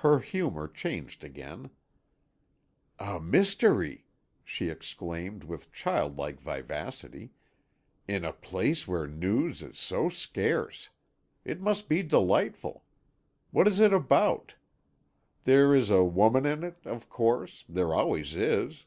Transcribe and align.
Her 0.00 0.20
humour 0.20 0.66
changed 0.68 1.22
again. 1.22 1.68
"A 2.98 3.20
mystery!" 3.20 4.06
she 4.42 4.70
exclaimed 4.70 5.44
with 5.44 5.70
child 5.70 6.16
like 6.16 6.40
vivacity, 6.40 7.32
"in 8.08 8.24
a 8.24 8.32
place 8.32 8.88
where 8.88 9.06
news 9.06 9.60
is 9.60 9.76
so 9.76 10.08
scarce! 10.08 10.88
It 11.44 11.60
must 11.60 11.90
be 11.90 12.02
delightful. 12.02 12.84
What 13.50 13.68
is 13.68 13.80
it 13.80 13.92
about? 13.92 14.54
There 15.42 15.74
is 15.74 15.90
a 15.90 16.02
woman 16.04 16.46
in 16.46 16.64
it, 16.64 16.78
of 16.86 17.10
course. 17.10 17.66
There 17.68 17.92
always 17.92 18.34
is." 18.34 18.86